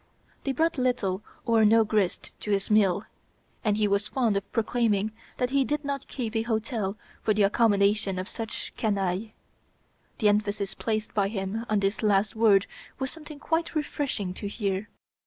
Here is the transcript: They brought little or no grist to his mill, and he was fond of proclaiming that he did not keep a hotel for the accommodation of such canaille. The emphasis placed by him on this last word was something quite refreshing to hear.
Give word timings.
They 0.45 0.51
brought 0.51 0.79
little 0.79 1.21
or 1.45 1.63
no 1.63 1.83
grist 1.83 2.31
to 2.39 2.49
his 2.49 2.71
mill, 2.71 3.05
and 3.63 3.77
he 3.77 3.87
was 3.87 4.07
fond 4.07 4.35
of 4.35 4.51
proclaiming 4.51 5.11
that 5.37 5.51
he 5.51 5.63
did 5.63 5.85
not 5.85 6.07
keep 6.07 6.35
a 6.35 6.41
hotel 6.41 6.97
for 7.21 7.35
the 7.35 7.43
accommodation 7.43 8.17
of 8.17 8.27
such 8.27 8.73
canaille. 8.75 9.29
The 10.17 10.27
emphasis 10.29 10.73
placed 10.73 11.13
by 11.13 11.27
him 11.27 11.67
on 11.69 11.81
this 11.81 12.01
last 12.01 12.35
word 12.35 12.65
was 12.97 13.11
something 13.11 13.37
quite 13.37 13.75
refreshing 13.75 14.33
to 14.33 14.47
hear. 14.47 14.89